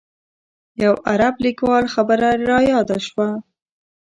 یو 0.83 0.93
عرب 1.09 1.35
لیکوال 1.45 1.85
خبره 1.93 2.29
رایاده 2.49 2.97
شوه. 3.07 3.29